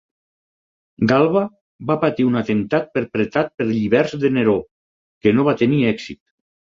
Galba 1.09 1.41
va 1.91 1.97
patir 2.05 2.23
un 2.29 2.39
atemptat 2.41 2.89
perpetrat 2.95 3.51
per 3.61 3.67
lliberts 3.73 4.15
de 4.23 4.31
Neró, 4.39 4.55
que 5.27 5.35
no 5.37 5.45
va 5.49 5.55
tenir 5.61 5.83
èxit. 5.91 6.19